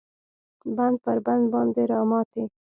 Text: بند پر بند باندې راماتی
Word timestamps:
بند 0.75 0.95
پر 1.03 1.17
بند 1.25 1.43
باندې 1.53 1.81
راماتی 1.91 2.43